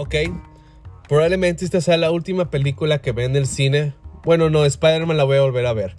ok, 0.00 0.14
probablemente 1.08 1.64
esta 1.64 1.82
sea 1.82 1.98
la 1.98 2.10
última 2.10 2.50
película 2.50 3.02
que 3.02 3.12
ve 3.12 3.24
en 3.24 3.36
el 3.36 3.46
cine. 3.46 3.92
Bueno, 4.24 4.48
no, 4.48 4.64
Spider-Man 4.64 5.16
la 5.16 5.24
voy 5.24 5.36
a 5.36 5.42
volver 5.42 5.66
a 5.66 5.74
ver. 5.74 5.96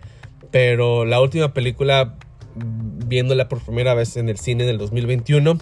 Pero 0.50 1.06
la 1.06 1.22
última 1.22 1.54
película, 1.54 2.18
viéndola 2.56 3.48
por 3.48 3.62
primera 3.62 3.94
vez 3.94 4.18
en 4.18 4.28
el 4.28 4.38
cine 4.38 4.66
del 4.66 4.80
2021, 4.80 5.58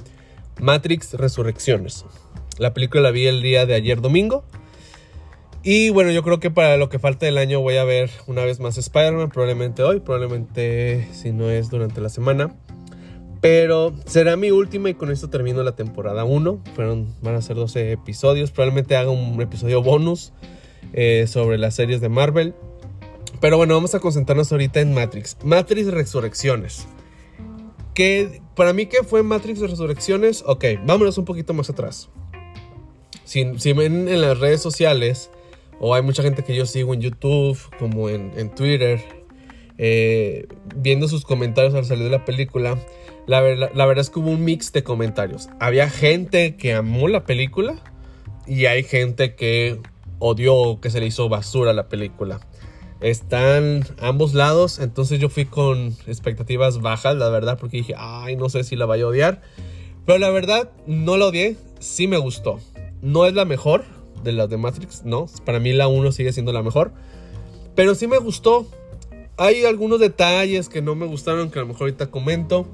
Matrix 0.62 1.14
Resurrecciones. 1.14 2.06
La 2.58 2.74
película 2.74 3.02
la 3.02 3.12
vi 3.12 3.28
el 3.28 3.42
día 3.42 3.66
de 3.66 3.76
ayer 3.76 4.00
domingo. 4.00 4.46
Y 5.62 5.90
bueno, 5.90 6.12
yo 6.12 6.24
creo 6.24 6.40
que 6.40 6.50
para 6.50 6.78
lo 6.78 6.88
que 6.88 6.98
falta 6.98 7.26
del 7.26 7.38
año 7.38 7.60
voy 7.60 7.76
a 7.76 7.84
ver 7.84 8.10
una 8.28 8.46
vez 8.46 8.62
más 8.62 8.78
Spider-Man, 8.78 9.30
probablemente 9.30 9.84
hoy, 9.84 10.00
probablemente 10.00 11.10
si 11.12 11.34
no 11.34 11.50
es 11.50 11.70
durante 11.70 12.00
la 12.00 12.08
semana. 12.08 12.56
Pero 13.42 13.94
será 14.06 14.36
mi 14.36 14.52
última 14.52 14.90
y 14.90 14.96
con 14.96 15.12
esto 15.12 15.30
termino 15.30 15.64
la 15.64 15.76
temporada 15.76 16.26
1. 16.26 16.62
Fueron, 16.76 17.16
van 17.22 17.36
a 17.36 17.42
ser 17.42 17.56
12 17.56 17.94
episodios. 17.94 18.52
Probablemente 18.52 18.98
haga 18.98 19.12
un 19.12 19.42
episodio 19.42 19.82
bonus 19.82 20.34
eh, 20.94 21.26
sobre 21.28 21.58
las 21.58 21.76
series 21.76 22.02
de 22.02 22.10
Marvel. 22.10 22.54
Pero 23.40 23.58
bueno, 23.58 23.76
vamos 23.76 23.96
a 23.96 24.00
concentrarnos 24.00 24.52
ahorita 24.52 24.82
en 24.82 24.94
Matrix. 24.94 25.38
Matrix 25.44 25.88
Resurrecciones. 25.88 26.88
¿Qué, 27.94 28.42
para 28.56 28.74
mí, 28.74 28.86
¿qué 28.88 29.04
fue 29.04 29.24
Matrix 29.24 29.60
Resurrecciones? 29.60 30.44
Ok, 30.46 30.66
vámonos 30.86 31.18
un 31.18 31.26
poquito 31.26 31.54
más 31.54 31.70
atrás. 31.70 32.10
Si, 33.24 33.44
ven 33.74 34.10
en 34.10 34.22
las 34.22 34.40
redes 34.40 34.62
sociales, 34.62 35.30
o 35.80 35.94
hay 35.96 36.02
mucha 36.02 36.24
gente 36.24 36.44
que 36.44 36.56
yo 36.56 36.66
sigo 36.66 36.94
en 36.94 37.02
YouTube, 37.02 37.58
como 37.78 38.10
en, 38.10 38.34
en 38.36 38.50
Twitter, 38.54 39.02
eh, 39.78 40.48
viendo 40.76 41.08
sus 41.08 41.24
comentarios 41.24 41.74
al 41.76 41.86
salir 41.86 42.06
de 42.06 42.10
la 42.10 42.26
película, 42.26 42.78
la, 43.30 43.70
la, 43.74 43.86
verdad 43.86 44.00
es 44.00 44.10
que 44.10 44.20
hubo 44.20 44.32
un 44.32 44.44
mix 44.44 44.74
de 44.74 44.84
comentarios. 44.84 45.50
Había 45.60 45.90
gente 45.90 46.56
que 46.56 46.74
amó 46.74 47.08
la 47.08 47.26
película 47.26 47.76
y 48.48 48.66
hay 48.66 48.84
gente 48.84 49.36
que 49.36 49.80
odió, 50.18 50.80
que 50.82 50.90
se 50.90 51.00
le 51.00 51.06
hizo 51.06 51.30
basura 51.30 51.74
la 51.74 51.88
película. 51.90 52.40
Están 53.02 53.86
ambos 54.02 54.34
lados, 54.34 54.80
entonces 54.80 55.20
yo 55.20 55.30
fui 55.30 55.46
con 55.46 55.96
expectativas 56.08 56.82
bajas, 56.82 57.16
la 57.18 57.30
verdad, 57.30 57.60
porque 57.60 57.78
dije, 57.78 57.94
ay, 57.98 58.36
no 58.36 58.50
sé 58.50 58.64
si 58.64 58.76
la 58.76 58.88
vaya 58.88 59.04
a 59.04 59.08
odiar. 59.08 59.42
Pero 60.08 60.18
la 60.18 60.32
verdad, 60.32 60.72
no 60.88 61.16
la 61.16 61.28
odié, 61.28 61.56
sí 61.80 62.08
me 62.08 62.18
gustó. 62.18 62.60
No 63.04 63.28
es 63.28 63.36
la 63.36 63.46
mejor 63.46 63.86
de 64.24 64.32
las 64.32 64.50
de 64.50 64.58
Matrix, 64.58 65.06
no. 65.06 65.28
Para 65.46 65.60
mí 65.60 65.72
la 65.72 65.88
1 65.88 66.12
sigue 66.12 66.34
siendo 66.34 66.52
la 66.52 66.64
mejor. 66.64 66.94
Pero 67.76 67.94
sí 67.94 68.08
me 68.08 68.18
gustó. 68.18 68.68
Hay 69.38 69.66
algunos 69.66 70.00
detalles 70.00 70.68
que 70.68 70.82
no 70.82 70.96
me 70.96 71.06
gustaron, 71.06 71.52
que 71.52 71.60
a 71.60 71.62
lo 71.62 71.68
mejor 71.68 71.84
ahorita 71.84 72.08
comento. 72.08 72.68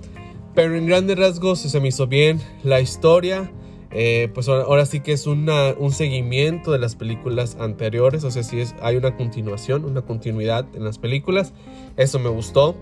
Pero 0.56 0.78
en 0.78 0.88
grandes 0.88 1.18
rasgos 1.18 1.60
se 1.60 1.80
me 1.82 1.90
hizo 1.90 2.08
bien. 2.08 2.40
La 2.64 2.80
historia, 2.80 3.52
eh, 3.92 4.30
pues 4.34 4.48
ahora, 4.48 4.86
sí 4.86 5.02
que 5.02 5.12
es 5.12 5.28
un 5.28 5.92
seguimiento 5.92 6.72
de 6.72 6.80
las 6.80 6.96
películas 6.96 7.58
anteriores. 7.60 8.24
O 8.24 8.32
sea, 8.32 8.42
sí 8.42 8.64
hay 8.82 8.96
una 8.96 9.18
continuación, 9.18 9.84
una 9.84 10.02
continuidad 10.02 10.66
en 10.74 10.86
las 10.86 10.98
películas. 10.98 11.54
Eso 11.98 12.20
me 12.20 12.30
gustó. 12.30 12.76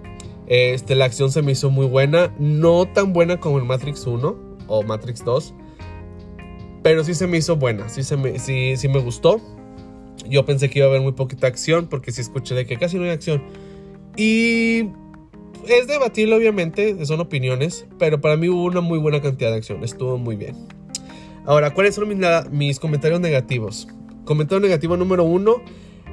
Este, 0.45 0.94
la 0.94 1.05
acción 1.05 1.31
se 1.31 1.41
me 1.41 1.53
hizo 1.53 1.71
muy 1.71 1.88
buena. 1.88 2.31
No 2.38 2.85
tan 2.85 3.11
buena 3.11 3.39
como 3.39 3.57
en 3.57 3.66
Matrix 3.66 4.05
1 4.05 4.35
o 4.67 4.83
Matrix 4.83 5.25
2. 5.25 5.55
Pero 6.83 7.03
sí 7.03 7.16
se 7.16 7.25
me 7.25 7.38
hizo 7.38 7.55
buena. 7.55 7.89
Sí, 7.89 8.03
se 8.03 8.17
me, 8.17 8.38
sí, 8.38 8.77
sí 8.77 8.88
me 8.88 8.99
gustó. 8.99 9.41
Yo 10.29 10.45
pensé 10.45 10.69
que 10.69 10.79
iba 10.79 10.85
a 10.85 10.89
haber 10.89 11.01
muy 11.01 11.13
poquita 11.13 11.47
acción. 11.47 11.88
Porque 11.88 12.11
sí 12.11 12.21
escuché 12.21 12.53
de 12.53 12.67
que 12.67 12.77
casi 12.77 12.97
no 12.97 13.03
hay 13.05 13.09
acción. 13.09 13.44
Y 14.16 14.89
es 15.67 15.88
debatible, 15.88 16.36
obviamente, 16.36 17.06
son 17.06 17.19
opinioes, 17.19 17.86
pero 18.00 18.22
para 18.22 18.38
mí 18.38 18.50
hubo 18.50 18.64
una 18.64 18.81
muy 18.81 19.00
buena 19.00 19.22
cantidad 19.22 19.52
de 19.52 19.58
acción, 19.58 19.83
estuvo 19.83 20.17
muy 20.17 20.36
bien. 20.36 20.56
Ahora, 21.45 21.73
¿cuáles 21.73 21.95
son 21.95 22.08
mis, 22.08 22.17
mis 22.52 22.80
comentarios 22.80 23.19
negativos? 23.19 23.88
Comentario 24.25 24.61
negativo 24.61 24.95
número 24.95 25.23
uno, 25.23 25.61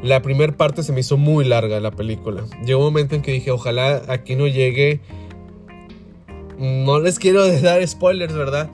la 0.03 0.23
primera 0.23 0.57
parte 0.57 0.83
se 0.83 0.93
me 0.93 1.01
hizo 1.01 1.17
muy 1.17 1.45
larga 1.45 1.79
la 1.81 1.91
película. 1.91 2.45
Llegó 2.65 2.81
un 2.81 2.87
momento 2.87 3.15
en 3.15 3.23
que 3.23 3.33
dije, 3.33 3.51
ojalá 3.51 4.03
aquí 4.09 4.35
no 4.35 4.47
llegue... 4.47 5.01
No 6.59 7.01
les 7.01 7.19
quiero 7.19 7.47
dar 7.61 7.87
spoilers, 7.87 8.35
¿verdad? 8.35 8.71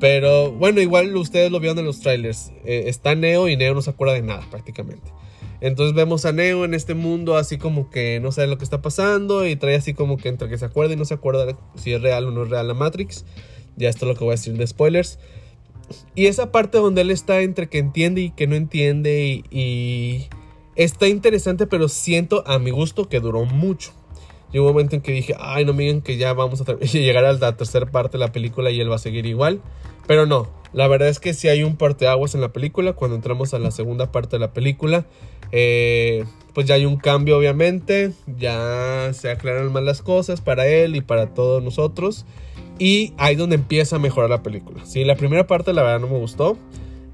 Pero 0.00 0.52
bueno, 0.52 0.80
igual 0.80 1.16
ustedes 1.16 1.50
lo 1.50 1.60
vieron 1.60 1.78
en 1.78 1.84
los 1.84 2.00
trailers. 2.00 2.52
Eh, 2.64 2.84
está 2.86 3.14
Neo 3.14 3.48
y 3.48 3.56
Neo 3.56 3.74
no 3.74 3.82
se 3.82 3.90
acuerda 3.90 4.14
de 4.14 4.22
nada 4.22 4.46
prácticamente. 4.50 5.12
Entonces 5.60 5.94
vemos 5.94 6.24
a 6.24 6.32
Neo 6.32 6.64
en 6.64 6.74
este 6.74 6.94
mundo 6.94 7.36
así 7.36 7.58
como 7.58 7.90
que 7.90 8.20
no 8.20 8.30
sabe 8.30 8.46
lo 8.48 8.58
que 8.58 8.64
está 8.64 8.80
pasando 8.80 9.46
y 9.46 9.56
trae 9.56 9.74
así 9.74 9.92
como 9.92 10.16
que 10.16 10.28
entre 10.28 10.48
que 10.48 10.56
se 10.56 10.64
acuerda 10.64 10.94
y 10.94 10.96
no 10.96 11.04
se 11.04 11.14
acuerda 11.14 11.58
si 11.74 11.92
es 11.92 12.00
real 12.00 12.26
o 12.26 12.30
no 12.30 12.44
es 12.44 12.50
real 12.50 12.68
la 12.68 12.74
Matrix. 12.74 13.24
Ya 13.76 13.88
esto 13.88 14.06
es 14.06 14.08
lo 14.08 14.14
que 14.14 14.24
voy 14.24 14.32
a 14.32 14.36
decir 14.36 14.56
de 14.56 14.66
spoilers. 14.66 15.18
Y 16.14 16.26
esa 16.26 16.52
parte 16.52 16.78
donde 16.78 17.00
él 17.02 17.10
está 17.10 17.40
entre 17.40 17.68
que 17.68 17.78
entiende 17.78 18.20
y 18.20 18.30
que 18.30 18.46
no 18.46 18.54
entiende 18.54 19.44
y, 19.50 20.26
está 20.76 21.08
interesante, 21.08 21.66
pero 21.66 21.88
siento 21.88 22.44
a 22.46 22.58
mi 22.58 22.70
gusto 22.70 23.08
que 23.08 23.20
duró 23.20 23.44
mucho. 23.44 23.92
Llegó 24.52 24.66
un 24.66 24.72
momento 24.72 24.96
en 24.96 25.02
que 25.02 25.12
dije, 25.12 25.34
ay, 25.38 25.64
no 25.64 25.72
miren 25.74 26.02
que 26.02 26.16
ya 26.16 26.32
vamos 26.32 26.62
a 26.62 26.74
llegar 26.80 27.24
a 27.24 27.32
la 27.32 27.56
tercera 27.56 27.86
parte 27.86 28.18
de 28.18 28.24
la 28.24 28.32
película 28.32 28.70
y 28.70 28.80
él 28.80 28.90
va 28.90 28.96
a 28.96 29.00
seguir 29.00 29.26
igual. 29.26 29.60
Pero 30.06 30.24
no, 30.26 30.48
la 30.72 30.88
verdad 30.88 31.08
es 31.08 31.20
que 31.20 31.34
si 31.34 31.48
hay 31.48 31.62
un 31.62 31.76
parteaguas 31.76 32.34
en 32.34 32.40
la 32.40 32.52
película. 32.52 32.92
Cuando 32.92 33.16
entramos 33.16 33.54
a 33.54 33.58
la 33.58 33.70
segunda 33.70 34.12
parte 34.12 34.36
de 34.36 34.40
la 34.40 34.52
película, 34.52 35.06
eh, 35.52 36.24
pues 36.54 36.66
ya 36.66 36.74
hay 36.74 36.86
un 36.86 36.96
cambio 36.96 37.38
obviamente, 37.38 38.12
ya 38.36 39.10
se 39.12 39.30
aclaran 39.30 39.72
más 39.72 39.82
las 39.82 40.02
cosas 40.02 40.40
para 40.40 40.66
él 40.66 40.96
y 40.96 41.00
para 41.00 41.34
todos 41.34 41.62
nosotros. 41.62 42.26
Y 42.78 43.12
ahí 43.16 43.34
donde 43.34 43.56
empieza 43.56 43.96
a 43.96 43.98
mejorar 43.98 44.30
la 44.30 44.42
película. 44.42 44.84
Sí, 44.86 45.04
la 45.04 45.16
primera 45.16 45.46
parte 45.46 45.72
la 45.72 45.82
verdad 45.82 46.00
no 46.00 46.08
me 46.08 46.18
gustó. 46.18 46.56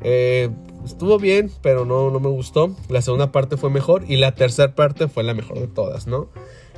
Eh, 0.03 0.51
estuvo 0.85 1.19
bien, 1.19 1.51
pero 1.63 1.85
no, 1.85 2.11
no 2.11 2.21
me 2.21 2.29
gustó. 2.29 2.75
La 2.89 3.03
segunda 3.03 3.33
parte 3.33 3.57
fue 3.57 3.71
mejor 3.71 4.05
y 4.09 4.17
la 4.17 4.35
tercera 4.35 4.75
parte 4.75 5.09
fue 5.09 5.25
la 5.25 5.35
mejor 5.35 5.59
de 5.59 5.67
todas, 5.67 6.07
¿no? 6.07 6.29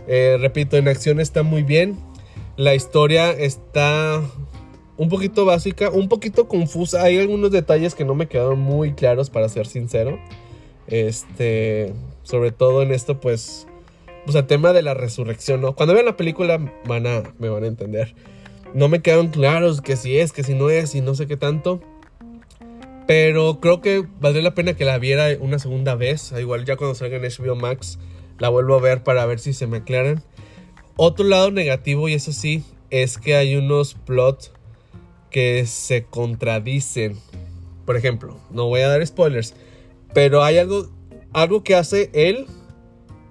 Eh, 0.06 0.36
repito, 0.40 0.76
en 0.76 0.88
acción 0.88 1.20
está 1.20 1.42
muy 1.42 1.62
bien. 1.62 1.98
La 2.56 2.74
historia 2.74 3.30
está 3.32 4.22
un 4.96 5.08
poquito 5.08 5.44
básica, 5.44 5.90
un 5.90 6.08
poquito 6.08 6.48
confusa. 6.48 7.02
Hay 7.02 7.18
algunos 7.18 7.50
detalles 7.50 7.94
que 7.94 8.04
no 8.04 8.14
me 8.14 8.28
quedaron 8.28 8.60
muy 8.60 8.92
claros, 8.92 9.30
para 9.30 9.48
ser 9.48 9.66
sincero. 9.66 10.18
Este, 10.88 11.92
sobre 12.22 12.52
todo 12.52 12.82
en 12.82 12.92
esto, 12.92 13.20
pues, 13.20 13.66
pues 14.24 14.36
el 14.36 14.46
tema 14.46 14.72
de 14.72 14.82
la 14.82 14.94
resurrección, 14.94 15.60
¿no? 15.60 15.74
Cuando 15.74 15.94
vean 15.94 16.06
la 16.06 16.16
película 16.16 16.58
van 16.84 17.06
a, 17.06 17.22
me 17.38 17.48
van 17.48 17.64
a 17.64 17.66
entender. 17.66 18.14
No 18.74 18.88
me 18.88 19.00
quedaron 19.00 19.28
claros 19.28 19.80
que 19.80 19.96
si 19.96 20.18
es, 20.18 20.32
que 20.32 20.42
si 20.42 20.54
no 20.54 20.70
es 20.70 20.94
y 20.94 21.00
no 21.00 21.14
sé 21.14 21.26
qué 21.26 21.36
tanto. 21.36 21.80
Pero 23.06 23.60
creo 23.60 23.80
que 23.80 24.04
valdría 24.20 24.42
la 24.42 24.54
pena 24.54 24.74
que 24.74 24.84
la 24.84 24.98
viera 24.98 25.28
una 25.40 25.58
segunda 25.58 25.94
vez. 25.94 26.32
Igual 26.32 26.64
ya 26.64 26.76
cuando 26.76 26.94
salga 26.94 27.16
en 27.16 27.22
HBO 27.22 27.54
Max 27.54 27.98
la 28.38 28.48
vuelvo 28.48 28.74
a 28.74 28.80
ver 28.80 29.02
para 29.02 29.24
ver 29.26 29.38
si 29.38 29.52
se 29.52 29.66
me 29.66 29.78
aclaran. 29.78 30.22
Otro 30.96 31.26
lado 31.26 31.50
negativo, 31.50 32.08
y 32.08 32.14
eso 32.14 32.32
sí, 32.32 32.64
es 32.90 33.18
que 33.18 33.36
hay 33.36 33.56
unos 33.56 33.94
plots 33.94 34.52
que 35.30 35.66
se 35.66 36.04
contradicen. 36.04 37.18
Por 37.84 37.96
ejemplo, 37.96 38.36
no 38.50 38.66
voy 38.66 38.80
a 38.80 38.88
dar 38.88 39.06
spoilers, 39.06 39.54
pero 40.16 40.42
hay 40.42 40.56
algo, 40.56 40.88
algo 41.34 41.62
que 41.62 41.74
hace 41.74 42.08
él 42.14 42.46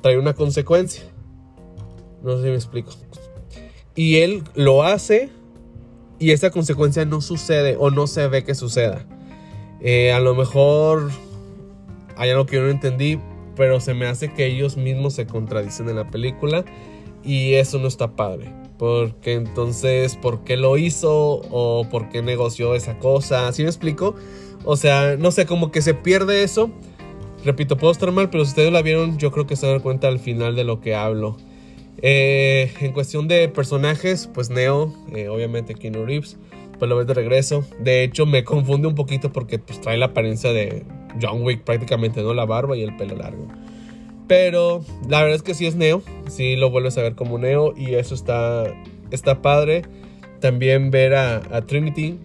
trae 0.04 0.20
una 0.20 0.36
consecuencia. 0.36 1.02
No 2.22 2.38
sé 2.38 2.44
si 2.44 2.50
me 2.50 2.56
explico. 2.56 2.92
Y 3.96 4.18
él 4.18 4.44
lo 4.54 4.84
hace 4.84 5.32
y 6.20 6.30
esa 6.30 6.52
consecuencia 6.52 7.04
no 7.06 7.22
sucede 7.22 7.76
o 7.80 7.90
no 7.90 8.06
se 8.06 8.28
ve 8.28 8.44
que 8.44 8.54
suceda. 8.54 9.08
Eh, 9.82 10.14
a 10.14 10.20
lo 10.20 10.36
mejor 10.36 11.10
hay 12.18 12.30
algo 12.30 12.46
que 12.46 12.58
yo 12.58 12.62
no 12.62 12.70
entendí, 12.70 13.20
pero 13.56 13.80
se 13.80 13.96
me 13.96 14.06
hace 14.06 14.32
que 14.32 14.46
ellos 14.46 14.78
mismos 14.78 15.16
se 15.16 15.26
contradicen 15.26 15.90
en 15.90 15.96
la 15.96 16.12
película 16.12 16.66
y 17.24 17.56
eso 17.56 17.80
no 17.80 17.88
está 17.88 18.16
padre. 18.16 18.54
Porque 18.78 19.34
entonces, 19.34 20.16
¿por 20.16 20.44
qué 20.44 20.58
lo 20.58 20.78
hizo? 20.78 21.42
¿O 21.50 21.88
por 21.90 22.10
qué 22.10 22.22
negoció 22.22 22.76
esa 22.76 22.98
cosa? 23.00 23.52
¿Sí 23.54 23.64
me 23.64 23.70
explico? 23.70 24.16
O 24.64 24.76
sea, 24.76 25.16
no 25.18 25.32
sé, 25.32 25.46
como 25.46 25.72
que 25.72 25.82
se 25.82 25.94
pierde 25.94 26.44
eso. 26.44 26.72
Repito, 27.46 27.78
puedo 27.78 27.92
estar 27.92 28.12
mal, 28.12 28.30
pero 28.30 28.44
si 28.44 28.50
ustedes 28.50 28.72
la 28.72 28.82
vieron, 28.82 29.18
yo 29.18 29.32
creo 29.32 29.46
que 29.46 29.56
se 29.56 29.68
dan 29.68 29.80
cuenta 29.80 30.08
al 30.08 30.20
final 30.20 30.56
de 30.56 30.64
lo 30.64 30.82
que 30.82 30.96
hablo. 30.96 31.38
Eh, 32.02 32.74
en 32.82 32.92
cuestión 32.92 33.28
de 33.28 33.48
personajes, 33.48 34.30
pues 34.34 34.50
Neo, 34.50 34.94
eh, 35.16 35.30
obviamente 35.30 35.76
Keanu 35.76 36.06
Reeves, 36.06 36.38
pues 36.78 36.90
lo 36.90 36.98
ves 36.98 37.08
de 37.08 37.14
regreso. 37.14 37.64
De 37.80 38.04
hecho, 38.04 38.26
me 38.26 38.44
confunde 38.44 38.88
un 38.88 38.96
poquito 38.96 39.32
porque 39.32 39.60
pues, 39.60 39.80
trae 39.80 39.98
la 39.98 40.08
apariencia 40.08 40.52
de 40.52 40.84
John 41.22 41.44
Wick 41.44 41.64
prácticamente, 41.64 42.22
¿no? 42.22 42.34
La 42.34 42.46
barba 42.46 42.76
y 42.76 42.84
el 42.84 42.96
pelo 42.98 43.16
largo. 43.16 43.48
Pero 44.28 44.84
la 45.08 45.22
verdad 45.22 45.36
es 45.36 45.44
que 45.44 45.54
sí 45.54 45.66
es 45.66 45.76
Neo, 45.76 46.02
sí 46.28 46.56
lo 46.56 46.70
vuelves 46.70 46.98
a 46.98 47.02
ver 47.02 47.16
como 47.16 47.38
Neo 47.38 47.74
y 47.78 47.94
eso 47.96 48.16
está, 48.16 48.66
está 49.12 49.42
padre. 49.42 49.84
También 50.40 50.92
ver 50.92 51.16
a, 51.16 51.62
Trinity 51.66 52.20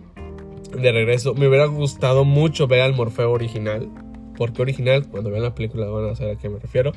de 0.76 0.92
regreso. 0.92 1.34
Me 1.34 1.48
hubiera 1.48 1.66
gustado 1.66 2.24
mucho 2.24 2.66
ver 2.66 2.82
al 2.82 2.94
Morfeo 2.94 3.30
original. 3.30 3.88
Porque 4.36 4.62
original, 4.62 5.06
cuando 5.08 5.30
vean 5.30 5.42
la 5.42 5.54
película 5.54 5.86
van 5.86 6.10
a 6.10 6.16
saber 6.16 6.36
a 6.36 6.38
qué 6.38 6.48
me 6.48 6.58
refiero. 6.58 6.92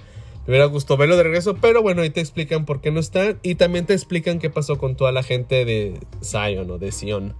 Me 0.45 0.51
hubiera 0.51 0.65
gustado 0.65 0.97
verlo 0.97 1.15
de 1.15 1.23
regreso, 1.23 1.55
pero 1.55 1.81
bueno, 1.81 2.01
ahí 2.01 2.09
te 2.09 2.19
explican 2.19 2.65
por 2.65 2.81
qué 2.81 2.91
no 2.91 2.99
están. 2.99 3.39
Y 3.43 3.55
también 3.55 3.85
te 3.85 3.93
explican 3.93 4.39
qué 4.39 4.49
pasó 4.49 4.77
con 4.77 4.95
toda 4.95 5.11
la 5.11 5.23
gente 5.23 5.65
de 5.65 5.99
Zion 6.21 6.69
o 6.71 6.77
de 6.77 6.91
Sion. 6.91 7.33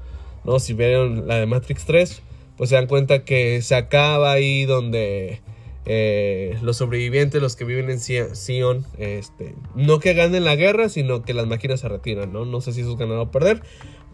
¿no? 0.44 0.60
Si 0.60 0.74
vieron 0.74 1.28
la 1.28 1.36
de 1.38 1.46
Matrix 1.46 1.86
3, 1.86 2.22
pues 2.58 2.70
se 2.70 2.76
dan 2.76 2.88
cuenta 2.88 3.24
que 3.24 3.62
se 3.62 3.76
acaba 3.76 4.32
ahí 4.32 4.66
donde 4.66 5.42
eh, 5.86 6.58
los 6.62 6.78
sobrevivientes, 6.78 7.42
los 7.42 7.56
que 7.56 7.66
viven 7.66 7.90
en 7.90 8.00
Sion, 8.00 8.86
este, 8.98 9.56
no 9.76 10.00
que 10.00 10.14
ganen 10.14 10.46
la 10.46 10.56
guerra, 10.56 10.90
sino 10.90 11.24
que 11.24 11.34
las 11.34 11.48
máquinas 11.48 11.82
se 11.82 11.90
retiran, 11.90 12.32
¿no? 12.32 12.46
No 12.46 12.62
sé 12.62 12.72
si 12.72 12.82
eso 12.82 12.94
es 12.94 12.98
ganar 12.98 13.18
o 13.18 13.32
perder, 13.32 13.62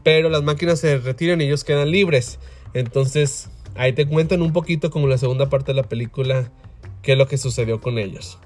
pero 0.04 0.30
las 0.30 0.44
máquinas 0.44 0.80
se 0.80 0.98
retiran 0.98 1.42
y 1.42 1.46
ellos 1.46 1.64
quedan 1.64 1.92
libres. 1.92 2.40
Entonces, 2.74 3.50
ahí 3.76 3.94
te 3.94 4.06
cuentan 4.08 4.42
un 4.42 4.54
poquito 4.54 4.90
como 4.90 5.08
la 5.08 5.18
segunda 5.18 5.50
parte 5.50 5.72
de 5.72 5.76
la 5.76 5.88
película, 5.88 6.52
qué 7.02 7.14
es 7.14 7.18
lo 7.18 7.28
que 7.28 7.38
sucedió 7.38 7.80
con 7.82 8.00
ellos. 8.00 8.40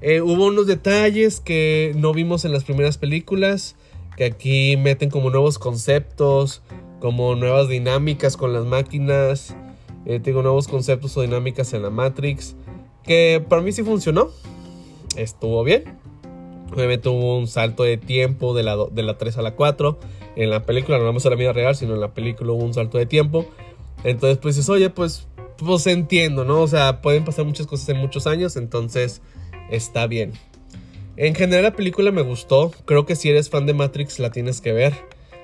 Eh, 0.00 0.20
hubo 0.20 0.46
unos 0.46 0.66
detalles 0.66 1.40
que 1.40 1.92
no 1.96 2.12
vimos 2.12 2.44
en 2.44 2.52
las 2.52 2.64
primeras 2.64 2.98
películas, 2.98 3.76
que 4.16 4.24
aquí 4.24 4.76
meten 4.76 5.10
como 5.10 5.30
nuevos 5.30 5.58
conceptos, 5.58 6.62
como 7.00 7.34
nuevas 7.34 7.68
dinámicas 7.68 8.36
con 8.36 8.52
las 8.52 8.64
máquinas. 8.64 9.56
Eh, 10.06 10.20
tengo 10.20 10.42
nuevos 10.42 10.68
conceptos 10.68 11.16
o 11.16 11.22
dinámicas 11.22 11.72
en 11.72 11.82
la 11.82 11.90
Matrix. 11.90 12.56
Que 13.04 13.44
para 13.46 13.62
mí 13.62 13.72
sí 13.72 13.82
funcionó. 13.82 14.30
Estuvo 15.16 15.62
bien. 15.64 15.98
Obviamente 16.72 17.08
hubo 17.08 17.38
un 17.38 17.46
salto 17.46 17.82
de 17.82 17.98
tiempo 17.98 18.54
de 18.54 18.62
la, 18.62 18.76
de 18.90 19.02
la 19.02 19.18
3 19.18 19.38
a 19.38 19.42
la 19.42 19.54
4. 19.54 19.98
En 20.36 20.50
la 20.50 20.64
película, 20.64 20.98
no 20.98 21.04
vamos 21.04 21.26
a 21.26 21.30
la 21.30 21.36
vida 21.36 21.52
real, 21.52 21.76
sino 21.76 21.94
en 21.94 22.00
la 22.00 22.14
película 22.14 22.52
hubo 22.52 22.64
un 22.64 22.74
salto 22.74 22.98
de 22.98 23.06
tiempo. 23.06 23.46
Entonces, 24.04 24.38
pues 24.38 24.56
dices, 24.56 24.70
oye, 24.70 24.88
pues, 24.90 25.28
pues 25.58 25.86
entiendo, 25.86 26.44
¿no? 26.44 26.62
O 26.62 26.68
sea, 26.68 27.02
pueden 27.02 27.24
pasar 27.24 27.44
muchas 27.44 27.66
cosas 27.66 27.88
en 27.90 27.98
muchos 27.98 28.26
años, 28.26 28.56
entonces 28.56 29.20
está 29.70 30.06
bien. 30.06 30.32
En 31.16 31.34
general 31.34 31.64
la 31.64 31.76
película 31.76 32.10
me 32.10 32.22
gustó. 32.22 32.72
Creo 32.86 33.04
que 33.04 33.16
si 33.16 33.28
eres 33.28 33.50
fan 33.50 33.66
de 33.66 33.74
Matrix 33.74 34.18
la 34.18 34.30
tienes 34.30 34.60
que 34.60 34.72
ver. 34.72 34.94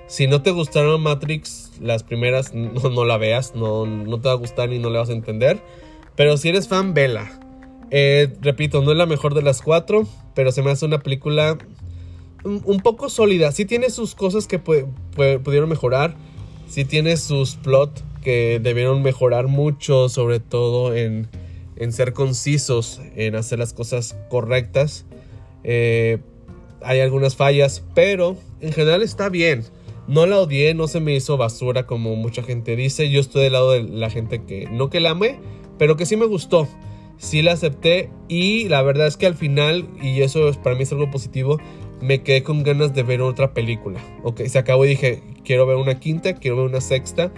Si 0.08 0.26
no 0.26 0.40
te 0.40 0.50
gustaron 0.50 1.02
Matrix, 1.02 1.70
las 1.80 2.02
primeras, 2.02 2.54
no, 2.54 3.04
la 3.04 3.18
veas, 3.18 3.54
no, 3.54 3.84
no, 3.84 4.20
te 4.20 4.28
va 4.28 4.34
a 4.34 4.38
gustar 4.38 4.70
ni 4.70 4.78
no 4.78 4.88
le 4.88 4.98
vas 4.98 5.10
a 5.10 5.12
entender. 5.12 5.60
Pero 6.16 6.38
si 6.38 6.48
eres 6.48 6.66
fan, 6.66 6.94
vela. 6.94 7.30
Eh, 7.90 8.32
repito, 8.40 8.80
no 8.80 8.92
es 8.92 8.96
la 8.96 9.04
mejor 9.04 9.34
de 9.34 9.42
las 9.42 9.60
cuatro, 9.60 10.08
pero 10.34 10.50
se 10.50 10.62
me 10.62 10.70
hace 10.70 10.86
una 10.86 11.00
película 11.00 11.58
un, 12.42 12.80
poco 12.80 13.10
sólida. 13.10 13.52
Sí 13.52 13.66
tiene 13.66 13.90
sus 13.90 14.14
cosas 14.14 14.46
que 14.46 14.58
pudieron 14.58 15.68
mejorar. 15.68 16.16
Sí 16.68 16.86
tiene 16.86 17.18
sus 17.18 17.56
plot 17.56 18.02
que 18.22 18.60
debieron 18.62 19.02
mejorar 19.02 19.46
mucho, 19.46 20.08
sobre 20.08 20.40
todo 20.40 20.94
en, 20.94 21.28
en 21.76 21.92
ser 21.92 22.14
concisos, 22.14 23.00
en 23.14 23.36
hacer 23.36 23.58
las 23.58 23.74
cosas 23.74 24.16
correctas. 24.30 25.04
Eh, 25.64 26.18
hay 26.82 27.00
algunas 27.00 27.36
fallas, 27.36 27.82
pero 27.94 28.36
en 28.60 28.72
general 28.72 29.02
está 29.02 29.28
bien. 29.28 29.64
No 30.08 30.24
la 30.24 30.40
odié, 30.40 30.72
no 30.72 30.88
se 30.88 31.00
me 31.00 31.14
hizo 31.14 31.36
basura 31.36 31.86
como 31.86 32.16
mucha 32.16 32.42
gente 32.42 32.76
dice. 32.76 33.10
Yo 33.10 33.20
estoy 33.20 33.42
del 33.42 33.52
lado 33.52 33.72
de 33.72 33.82
la 33.82 34.08
gente 34.08 34.42
que 34.42 34.66
no 34.70 34.88
que 34.88 35.00
la 35.00 35.10
amé, 35.10 35.38
pero 35.76 35.96
que 35.96 36.06
sí 36.06 36.16
me 36.16 36.24
gustó. 36.24 36.66
Sí 37.18 37.42
la 37.42 37.52
acepté 37.52 38.10
y 38.26 38.68
la 38.68 38.80
verdad 38.80 39.06
es 39.06 39.18
que 39.18 39.26
al 39.26 39.34
final, 39.34 39.86
y 40.00 40.22
eso 40.22 40.50
para 40.62 40.76
mí 40.76 40.84
es 40.84 40.92
algo 40.92 41.10
positivo, 41.10 41.58
me 42.00 42.22
quedé 42.22 42.42
con 42.42 42.62
ganas 42.62 42.94
de 42.94 43.02
ver 43.02 43.20
otra 43.20 43.52
película. 43.52 44.00
Ok, 44.22 44.42
se 44.46 44.58
acabó 44.58 44.86
y 44.86 44.88
dije, 44.88 45.22
quiero 45.44 45.66
ver 45.66 45.76
una 45.76 46.00
quinta, 46.00 46.32
quiero 46.34 46.56
ver 46.56 46.66
una 46.66 46.80
sexta. 46.80 47.30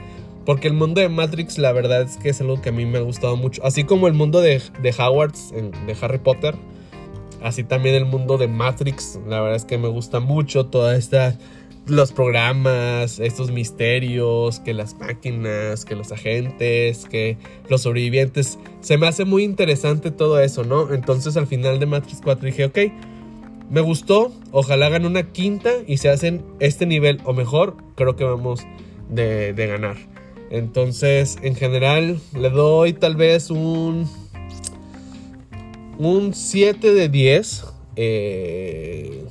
Porque 0.46 0.69
el 0.69 0.75
mundo 0.75 1.00
de 1.00 1.08
Matrix, 1.08 1.58
la 1.58 1.73
verdad 1.73 2.02
es 2.02 2.19
que 2.19 2.28
es 2.28 2.40
algo 2.40 2.61
que 2.61 2.69
a 2.69 2.73
mí 2.73 2.87
me 2.87 2.99
ha 2.99 3.02
gustado 3.02 3.37
mucho. 3.37 3.64
Así 3.64 3.84
como 3.84 4.06
el 4.06 4.14
mundo 4.14 4.40
de, 4.40 4.62
de 4.81 4.94
Howards, 4.96 5.52
de 5.52 5.96
Harry 6.00 6.19
Potter. 6.19 6.55
Así 7.43 7.64
también 7.64 7.94
el 7.94 8.05
mundo 8.05 8.38
de 8.38 8.49
Matrix. 8.49 9.19
La 9.26 9.40
verdad 9.40 9.56
es 9.56 9.64
que 9.64 9.76
me 9.76 9.88
gusta 9.88 10.20
mucho 10.20 10.66
toda 10.66 10.96
esta 10.96 11.37
los 11.90 12.12
programas, 12.12 13.19
estos 13.19 13.50
misterios, 13.50 14.60
que 14.60 14.75
las 14.75 14.98
máquinas, 14.98 15.84
que 15.84 15.94
los 15.94 16.12
agentes, 16.12 17.06
que 17.10 17.37
los 17.69 17.82
sobrevivientes. 17.82 18.58
Se 18.81 18.98
me 18.98 19.06
hace 19.06 19.25
muy 19.25 19.44
interesante 19.44 20.10
todo 20.10 20.40
eso, 20.40 20.64
¿no? 20.64 20.92
Entonces 20.92 21.37
al 21.37 21.46
final 21.46 21.78
de 21.81 21.87
Matrix 21.87 22.20
4 22.22 22.46
dije, 22.46 22.64
ok, 22.66 22.78
me 23.70 23.81
gustó, 23.81 24.32
ojalá 24.50 24.87
hagan 24.87 25.06
una 25.06 25.32
quinta 25.32 25.70
y 25.87 25.98
se 25.98 26.08
hacen 26.08 26.44
este 26.58 26.87
nivel 26.87 27.20
o 27.25 27.32
mejor, 27.32 27.76
creo 27.94 28.16
que 28.16 28.25
vamos 28.25 28.66
de, 29.08 29.52
ganar. 29.54 29.96
Entonces, 30.50 31.38
en 31.42 31.54
general, 31.54 32.19
le 32.37 32.50
doy 32.50 32.92
tal 32.92 33.14
vez 33.16 33.50
un, 33.50 34.08
un 35.98 36.34
7 36.34 36.92
de 36.92 37.08
10. 37.08 37.64
Eh, 37.96 39.25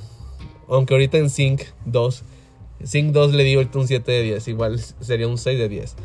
aunque 0.68 0.94
ahorita 0.94 1.18
en 1.18 1.28
Sync 1.28 1.62
2 1.84 2.24
Sync 2.84 3.12
2 3.12 3.34
le 3.34 3.44
di 3.44 3.56
un 3.56 3.86
7 3.86 4.10
de 4.10 4.22
10, 4.22 4.48
igual 4.48 4.80
sería 5.00 5.28
un 5.28 5.38
6 5.38 5.58
de 5.58 5.68
10. 5.68 5.96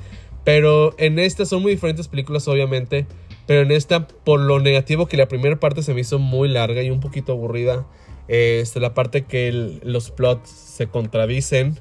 Pero 0.44 0.94
en 1.00 1.20
esta 1.20 1.46
son 1.46 1.64
muy 1.64 1.72
diferentes 1.72 2.08
películas, 2.08 2.48
obviamente. 2.48 3.08
Pero 3.48 3.62
en 3.62 3.72
esta, 3.72 4.08
por 4.08 4.40
lo 4.40 4.60
negativo 4.60 5.08
que 5.08 5.18
la 5.18 5.28
primera 5.28 5.60
parte 5.60 5.84
se 5.84 5.94
me 5.94 6.02
hizo 6.02 6.20
muy 6.20 6.48
larga 6.48 6.84
y 6.84 6.92
un 6.92 7.00
poquito 7.00 7.34
aburrida. 7.34 7.86
Este, 8.28 8.80
la 8.80 8.94
parte 8.94 9.24
que 9.24 9.52
los 9.84 10.12
plots 10.12 10.50
se 10.50 10.88
contradicen. 10.88 11.80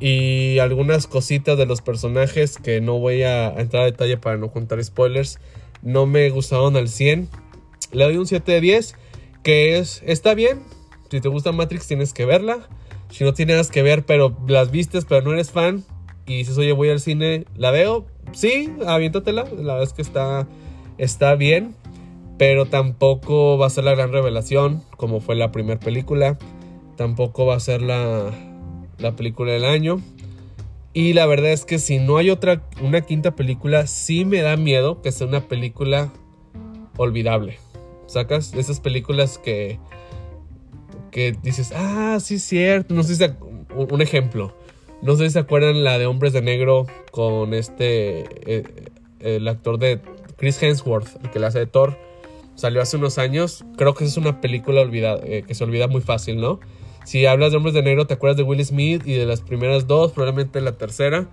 Y 0.00 0.58
algunas 0.60 1.06
cositas 1.06 1.58
de 1.58 1.66
los 1.66 1.82
personajes 1.82 2.56
que 2.56 2.80
no 2.80 2.98
voy 2.98 3.22
a 3.22 3.48
entrar 3.60 3.82
a 3.82 3.86
detalle 3.86 4.16
para 4.16 4.38
no 4.38 4.50
contar 4.50 4.82
spoilers. 4.82 5.38
No 5.82 6.06
me 6.06 6.30
gustaron 6.30 6.76
al 6.76 6.88
100. 6.88 7.28
Le 7.92 8.04
doy 8.04 8.16
un 8.16 8.26
7 8.26 8.50
de 8.50 8.60
10. 8.62 8.94
Que 9.42 9.78
es, 9.78 10.02
está 10.06 10.34
bien. 10.34 10.62
Si 11.10 11.20
te 11.20 11.28
gusta 11.28 11.52
Matrix 11.52 11.86
tienes 11.86 12.14
que 12.14 12.24
verla 12.24 12.68
si 13.10 13.24
no 13.24 13.34
tienes 13.34 13.70
que 13.70 13.82
ver, 13.82 14.04
pero 14.04 14.36
las 14.46 14.70
vistes, 14.70 15.04
pero 15.04 15.22
no 15.22 15.32
eres 15.32 15.50
fan, 15.50 15.84
y 16.26 16.36
dices, 16.36 16.56
oye, 16.58 16.72
voy 16.72 16.90
al 16.90 17.00
cine, 17.00 17.44
¿la 17.56 17.70
veo? 17.70 18.06
Sí, 18.32 18.72
aviéntatela, 18.86 19.44
la 19.44 19.74
verdad 19.74 19.82
es 19.82 19.92
que 19.92 20.02
está, 20.02 20.46
está 20.98 21.34
bien, 21.34 21.74
pero 22.38 22.66
tampoco 22.66 23.58
va 23.58 23.66
a 23.66 23.70
ser 23.70 23.84
la 23.84 23.94
gran 23.94 24.12
revelación, 24.12 24.82
como 24.96 25.20
fue 25.20 25.34
la 25.34 25.50
primera 25.52 25.80
película, 25.80 26.38
tampoco 26.96 27.46
va 27.46 27.56
a 27.56 27.60
ser 27.60 27.82
la, 27.82 28.30
la 28.98 29.16
película 29.16 29.52
del 29.52 29.64
año. 29.64 30.00
Y 30.92 31.12
la 31.12 31.26
verdad 31.26 31.52
es 31.52 31.64
que 31.64 31.78
si 31.78 31.98
no 31.98 32.16
hay 32.16 32.30
otra, 32.30 32.62
una 32.82 33.00
quinta 33.02 33.36
película, 33.36 33.86
sí 33.86 34.24
me 34.24 34.40
da 34.40 34.56
miedo 34.56 35.02
que 35.02 35.12
sea 35.12 35.26
una 35.26 35.48
película 35.48 36.12
olvidable. 36.96 37.58
¿Sacas? 38.06 38.54
Esas 38.54 38.80
películas 38.80 39.38
que 39.38 39.78
que 41.10 41.36
dices, 41.42 41.72
ah, 41.74 42.18
sí 42.20 42.36
es 42.36 42.44
cierto. 42.44 42.94
No 42.94 43.02
sé 43.02 43.16
si 43.16 43.24
un 43.74 44.00
ejemplo. 44.00 44.54
No 45.02 45.16
sé 45.16 45.26
si 45.26 45.30
se 45.30 45.38
acuerdan 45.38 45.82
la 45.82 45.98
de 45.98 46.06
Hombres 46.06 46.32
de 46.32 46.42
Negro 46.42 46.86
con 47.10 47.54
este, 47.54 48.24
eh, 48.46 48.64
el 49.20 49.48
actor 49.48 49.78
de 49.78 50.00
Chris 50.36 50.62
Hemsworth, 50.62 51.22
el 51.24 51.30
que 51.30 51.38
la 51.38 51.48
hace 51.48 51.60
de 51.60 51.66
Thor. 51.66 51.96
Salió 52.54 52.82
hace 52.82 52.96
unos 52.96 53.18
años. 53.18 53.64
Creo 53.76 53.94
que 53.94 54.04
es 54.04 54.16
una 54.16 54.40
película 54.40 54.82
olvidada, 54.82 55.20
eh, 55.24 55.42
que 55.46 55.54
se 55.54 55.64
olvida 55.64 55.88
muy 55.88 56.02
fácil, 56.02 56.40
¿no? 56.40 56.60
Si 57.04 57.24
hablas 57.24 57.50
de 57.50 57.56
Hombres 57.56 57.74
de 57.74 57.82
Negro, 57.82 58.06
te 58.06 58.14
acuerdas 58.14 58.36
de 58.36 58.42
Will 58.42 58.64
Smith 58.64 59.02
y 59.06 59.14
de 59.14 59.24
las 59.24 59.40
primeras 59.40 59.86
dos, 59.86 60.12
probablemente 60.12 60.60
la 60.60 60.72
tercera. 60.72 61.28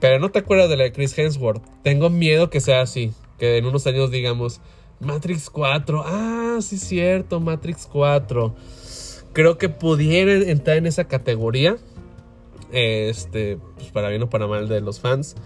Pero 0.00 0.18
no 0.18 0.30
te 0.30 0.40
acuerdas 0.40 0.68
de 0.68 0.76
la 0.76 0.84
de 0.84 0.92
Chris 0.92 1.18
Hemsworth. 1.18 1.62
Tengo 1.82 2.10
miedo 2.10 2.50
que 2.50 2.60
sea 2.60 2.82
así. 2.82 3.12
Que 3.38 3.56
en 3.56 3.64
unos 3.64 3.86
años 3.86 4.10
digamos, 4.10 4.60
Matrix 5.00 5.48
4. 5.48 6.02
Ah, 6.04 6.58
sí 6.60 6.76
cierto, 6.76 7.40
Matrix 7.40 7.88
4 7.90 8.54
creo 9.32 9.58
que 9.58 9.68
pudieran 9.68 10.48
entrar 10.48 10.76
en 10.76 10.86
esa 10.86 11.04
categoría. 11.04 11.76
Este, 12.72 13.58
pues 13.76 13.90
para 13.90 14.08
bien 14.08 14.22
o 14.22 14.30
para 14.30 14.46
mal 14.46 14.68
de 14.68 14.80
los 14.80 15.00
fans. 15.00 15.36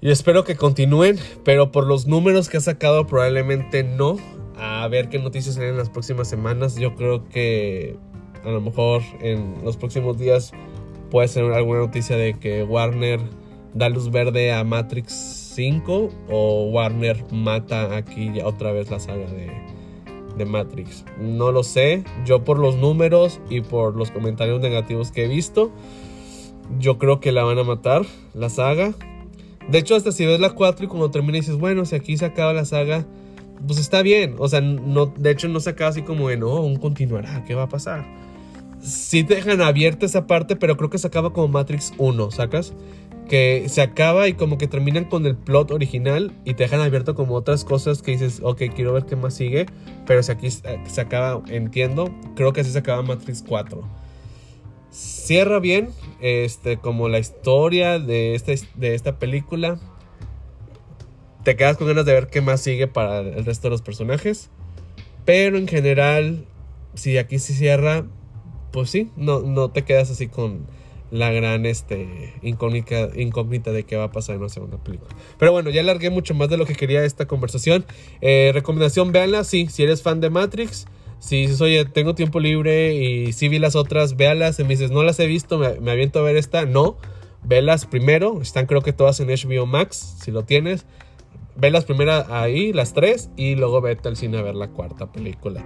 Y 0.00 0.10
espero 0.10 0.44
que 0.44 0.54
continúen, 0.54 1.18
pero 1.44 1.72
por 1.72 1.86
los 1.86 2.06
números 2.06 2.48
que 2.48 2.58
ha 2.58 2.60
sacado 2.60 3.06
probablemente 3.06 3.82
no. 3.82 4.18
A 4.56 4.86
ver 4.88 5.08
qué 5.08 5.18
noticias 5.18 5.54
salen 5.54 5.70
en 5.70 5.76
las 5.78 5.90
próximas 5.90 6.28
semanas. 6.28 6.76
Yo 6.76 6.94
creo 6.94 7.28
que 7.28 7.96
a 8.44 8.50
lo 8.50 8.60
mejor 8.60 9.02
en 9.20 9.64
los 9.64 9.76
próximos 9.76 10.18
días 10.18 10.52
puede 11.10 11.28
ser 11.28 11.44
alguna 11.44 11.80
noticia 11.80 12.16
de 12.16 12.38
que 12.38 12.62
Warner 12.64 13.20
da 13.72 13.88
luz 13.88 14.10
verde 14.10 14.52
a 14.52 14.62
Matrix 14.62 15.12
5 15.54 16.10
o 16.28 16.70
Warner 16.70 17.24
mata 17.32 17.96
aquí 17.96 18.40
otra 18.42 18.72
vez 18.72 18.90
la 18.90 19.00
saga 19.00 19.26
de, 19.26 19.50
de 20.36 20.44
Matrix. 20.44 21.04
No 21.20 21.52
lo 21.52 21.62
sé. 21.62 22.04
Yo 22.24 22.44
por 22.44 22.58
los 22.58 22.76
números 22.76 23.40
y 23.50 23.60
por 23.60 23.96
los 23.96 24.10
comentarios 24.10 24.60
negativos 24.60 25.10
que 25.12 25.24
he 25.24 25.28
visto, 25.28 25.70
yo 26.78 26.98
creo 26.98 27.20
que 27.20 27.32
la 27.32 27.44
van 27.44 27.58
a 27.58 27.64
matar, 27.64 28.02
la 28.34 28.48
saga. 28.48 28.94
De 29.68 29.78
hecho, 29.78 29.96
hasta 29.96 30.12
si 30.12 30.26
ves 30.26 30.40
la 30.40 30.50
4 30.50 30.84
y 30.84 30.88
cuando 30.88 31.10
termina 31.10 31.38
dices, 31.38 31.56
bueno, 31.56 31.84
si 31.84 31.94
aquí 31.94 32.16
se 32.16 32.26
acaba 32.26 32.52
la 32.52 32.64
saga, 32.64 33.06
pues 33.66 33.78
está 33.78 34.02
bien. 34.02 34.36
O 34.38 34.48
sea, 34.48 34.60
no, 34.60 35.06
de 35.06 35.30
hecho 35.30 35.48
no 35.48 35.60
se 35.60 35.70
acaba 35.70 35.90
así 35.90 36.02
como 36.02 36.28
de, 36.28 36.36
no, 36.36 36.62
continuará, 36.80 37.44
¿qué 37.44 37.54
va 37.54 37.64
a 37.64 37.68
pasar? 37.68 38.04
Sí 38.80 39.22
dejan 39.22 39.62
abierta 39.62 40.04
esa 40.04 40.26
parte, 40.26 40.56
pero 40.56 40.76
creo 40.76 40.90
que 40.90 40.98
se 40.98 41.06
acaba 41.06 41.32
como 41.32 41.48
Matrix 41.48 41.92
1, 41.96 42.30
¿sacas? 42.30 42.74
Que 43.28 43.68
se 43.68 43.80
acaba 43.80 44.28
y 44.28 44.34
como 44.34 44.58
que 44.58 44.68
terminan 44.68 45.04
con 45.04 45.26
el 45.26 45.36
plot 45.36 45.70
original 45.70 46.32
y 46.44 46.54
te 46.54 46.64
dejan 46.64 46.80
abierto 46.80 47.14
como 47.14 47.34
otras 47.34 47.64
cosas 47.64 48.02
que 48.02 48.12
dices, 48.12 48.40
ok, 48.42 48.62
quiero 48.74 48.92
ver 48.92 49.06
qué 49.06 49.16
más 49.16 49.34
sigue, 49.34 49.66
pero 50.06 50.22
si 50.22 50.32
aquí 50.32 50.50
se 50.50 51.00
acaba, 51.00 51.42
entiendo, 51.48 52.14
creo 52.36 52.52
que 52.52 52.60
así 52.60 52.70
se 52.70 52.78
acaba 52.78 53.02
Matrix 53.02 53.42
4. 53.46 53.82
Cierra 54.90 55.58
bien, 55.58 55.90
este, 56.20 56.76
como 56.76 57.08
la 57.08 57.18
historia 57.18 57.98
de 57.98 58.34
esta, 58.34 58.52
de 58.74 58.94
esta 58.94 59.18
película. 59.18 59.78
te 61.42 61.56
quedas 61.56 61.76
con 61.76 61.86
ganas 61.88 62.04
de 62.04 62.12
ver 62.12 62.28
qué 62.28 62.40
más 62.40 62.60
sigue 62.60 62.86
para 62.86 63.20
el 63.20 63.44
resto 63.44 63.68
de 63.68 63.70
los 63.72 63.82
personajes. 63.82 64.50
Pero 65.24 65.56
en 65.56 65.66
general, 65.66 66.46
si 66.94 67.18
aquí 67.18 67.38
se 67.38 67.54
cierra, 67.54 68.04
pues 68.70 68.90
sí, 68.90 69.10
no, 69.16 69.40
no 69.40 69.70
te 69.70 69.82
quedas 69.82 70.10
así 70.10 70.28
con 70.28 70.66
la 71.14 71.30
gran 71.30 71.64
este, 71.64 72.34
incógnita, 72.42 73.70
de 73.70 73.84
qué 73.84 73.94
va 73.94 74.04
a 74.04 74.10
pasar 74.10 74.34
en 74.34 74.42
la 74.42 74.48
segunda 74.48 74.78
película. 74.82 75.14
Pero 75.38 75.52
bueno, 75.52 75.70
ya 75.70 75.80
alargué 75.80 76.10
mucho 76.10 76.34
más 76.34 76.48
de 76.48 76.56
lo 76.56 76.66
que 76.66 76.74
quería 76.74 77.04
esta 77.04 77.26
conversación. 77.26 77.86
Eh, 78.20 78.50
recomendación, 78.52 79.12
véanla, 79.12 79.44
sí, 79.44 79.68
si 79.70 79.84
eres 79.84 80.02
fan 80.02 80.20
de 80.20 80.30
Matrix. 80.30 80.86
Si 81.20 81.42
dices, 81.42 81.60
oye, 81.60 81.84
tengo 81.84 82.16
tiempo 82.16 82.40
libre 82.40 82.96
y 82.96 83.32
si 83.32 83.48
vi 83.48 83.60
las 83.60 83.76
otras, 83.76 84.16
véalas. 84.16 84.58
Y 84.58 84.64
me 84.64 84.70
dices, 84.70 84.90
no 84.90 85.04
las 85.04 85.20
he 85.20 85.28
visto, 85.28 85.56
me, 85.56 85.78
me 85.78 85.92
aviento 85.92 86.18
a 86.18 86.22
ver 86.22 86.36
esta. 86.36 86.66
No, 86.66 86.98
velas 87.44 87.86
primero. 87.86 88.42
Están 88.42 88.66
creo 88.66 88.82
que 88.82 88.92
todas 88.92 89.20
en 89.20 89.28
HBO 89.28 89.66
Max, 89.66 90.16
si 90.20 90.32
lo 90.32 90.42
tienes. 90.42 90.84
Velas 91.56 91.84
primero 91.84 92.12
ahí, 92.30 92.72
las 92.72 92.94
tres, 92.94 93.30
y 93.36 93.54
luego 93.54 93.80
vete 93.80 94.08
al 94.08 94.16
cine 94.16 94.38
a 94.38 94.42
ver 94.42 94.54
la 94.54 94.68
cuarta 94.68 95.12
película. 95.12 95.64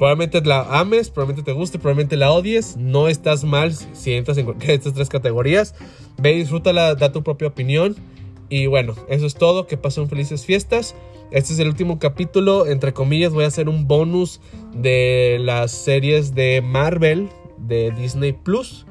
Probablemente 0.00 0.40
la 0.40 0.62
ames, 0.80 1.10
probablemente 1.10 1.50
te 1.50 1.52
guste, 1.52 1.78
probablemente 1.78 2.16
la 2.16 2.30
odies. 2.32 2.76
No 2.78 3.08
estás 3.08 3.44
mal 3.44 3.74
si 3.74 4.14
entras 4.14 4.38
en 4.38 4.46
cualquiera 4.46 4.72
de 4.72 4.78
estas 4.78 4.94
tres 4.94 5.10
categorías. 5.10 5.74
Ve, 6.16 6.32
disfrútala, 6.34 6.94
da 6.94 7.12
tu 7.12 7.22
propia 7.22 7.48
opinión. 7.48 7.96
Y 8.48 8.66
bueno, 8.66 8.94
eso 9.08 9.26
es 9.26 9.34
todo. 9.34 9.66
Que 9.66 9.76
pasen 9.76 10.08
felices 10.08 10.46
fiestas. 10.46 10.94
Este 11.30 11.52
es 11.52 11.58
el 11.58 11.68
último 11.68 11.98
capítulo. 11.98 12.66
Entre 12.66 12.94
comillas, 12.94 13.34
voy 13.34 13.44
a 13.44 13.48
hacer 13.48 13.68
un 13.68 13.86
bonus 13.86 14.40
de 14.74 15.38
las 15.38 15.70
series 15.70 16.34
de 16.34 16.62
Marvel 16.62 17.28
de 17.58 17.90
Disney 17.90 18.32
Plus. 18.32 18.86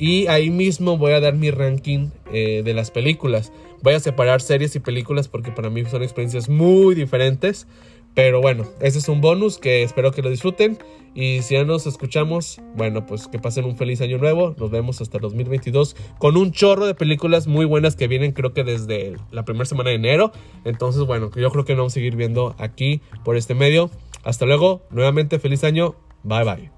Y 0.00 0.26
ahí 0.26 0.50
mismo 0.50 0.98
voy 0.98 1.12
a 1.12 1.20
dar 1.20 1.34
mi 1.34 1.52
ranking 1.52 2.08
eh, 2.32 2.62
de 2.64 2.74
las 2.74 2.90
películas. 2.90 3.52
Voy 3.82 3.94
a 3.94 4.00
separar 4.00 4.40
series 4.40 4.74
y 4.76 4.80
películas 4.80 5.28
porque 5.28 5.50
para 5.50 5.70
mí 5.70 5.84
son 5.84 6.02
experiencias 6.02 6.48
muy 6.48 6.94
diferentes. 6.94 7.66
Pero 8.14 8.40
bueno, 8.40 8.64
ese 8.80 8.98
es 8.98 9.08
un 9.08 9.20
bonus 9.20 9.58
que 9.58 9.82
espero 9.82 10.10
que 10.10 10.22
lo 10.22 10.30
disfruten. 10.30 10.78
Y 11.14 11.42
si 11.42 11.54
ya 11.54 11.64
nos 11.64 11.86
escuchamos, 11.86 12.60
bueno, 12.74 13.06
pues 13.06 13.28
que 13.28 13.38
pasen 13.38 13.64
un 13.64 13.76
feliz 13.76 14.00
año 14.00 14.18
nuevo. 14.18 14.54
Nos 14.58 14.70
vemos 14.70 15.00
hasta 15.00 15.18
2022 15.18 15.96
con 16.18 16.36
un 16.36 16.52
chorro 16.52 16.86
de 16.86 16.94
películas 16.94 17.46
muy 17.46 17.64
buenas 17.64 17.96
que 17.96 18.08
vienen 18.08 18.32
creo 18.32 18.52
que 18.52 18.64
desde 18.64 19.16
la 19.30 19.44
primera 19.44 19.66
semana 19.66 19.90
de 19.90 19.96
enero. 19.96 20.32
Entonces, 20.64 21.02
bueno, 21.04 21.30
yo 21.36 21.50
creo 21.50 21.64
que 21.64 21.74
nos 21.74 21.80
vamos 21.80 21.92
a 21.92 21.94
seguir 21.94 22.16
viendo 22.16 22.54
aquí 22.58 23.00
por 23.24 23.36
este 23.36 23.54
medio. 23.54 23.90
Hasta 24.24 24.46
luego, 24.46 24.82
nuevamente 24.90 25.38
feliz 25.38 25.64
año. 25.64 25.94
Bye 26.24 26.44
bye. 26.44 26.77